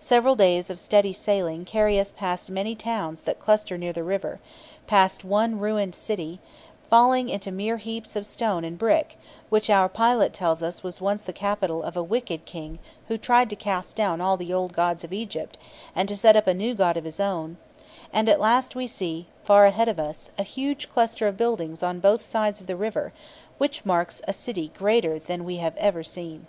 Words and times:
Several 0.00 0.34
days 0.36 0.70
of 0.70 0.80
steady 0.80 1.12
sailing 1.12 1.66
carry 1.66 2.00
us 2.00 2.10
past 2.10 2.50
many 2.50 2.74
towns 2.74 3.24
that 3.24 3.38
cluster 3.38 3.76
near 3.76 3.92
the 3.92 4.02
river, 4.02 4.40
past 4.86 5.22
one 5.22 5.58
ruined 5.58 5.94
city, 5.94 6.40
falling 6.82 7.28
into 7.28 7.52
mere 7.52 7.76
heaps 7.76 8.16
of 8.16 8.26
stone 8.26 8.64
and 8.64 8.78
brick, 8.78 9.18
which 9.50 9.68
our 9.68 9.90
pilot 9.90 10.32
tells 10.32 10.62
us 10.62 10.82
was 10.82 11.02
once 11.02 11.20
the 11.20 11.30
capital 11.34 11.82
of 11.82 11.94
a 11.94 12.02
wicked 12.02 12.46
King 12.46 12.78
who 13.08 13.18
tried 13.18 13.50
to 13.50 13.54
cast 13.54 13.94
down 13.94 14.18
all 14.18 14.38
the 14.38 14.50
old 14.50 14.72
gods 14.72 15.04
of 15.04 15.12
Egypt, 15.12 15.58
and 15.94 16.08
to 16.08 16.16
set 16.16 16.36
up 16.36 16.46
a 16.46 16.54
new 16.54 16.74
god 16.74 16.96
of 16.96 17.04
his 17.04 17.20
own; 17.20 17.58
and 18.14 18.30
at 18.30 18.40
last 18.40 18.74
we 18.74 18.86
see, 18.86 19.26
far 19.44 19.66
ahead 19.66 19.88
of 19.88 20.00
us, 20.00 20.30
a 20.38 20.42
huge 20.42 20.88
cluster 20.88 21.26
of 21.28 21.36
buildings 21.36 21.82
on 21.82 22.00
both 22.00 22.22
sides 22.22 22.62
of 22.62 22.66
the 22.66 22.76
river, 22.76 23.12
which 23.58 23.84
marks 23.84 24.22
a 24.26 24.32
city 24.32 24.72
greater 24.78 25.18
than 25.18 25.44
we 25.44 25.56
have 25.56 25.76
ever 25.76 26.02
seen. 26.02 26.46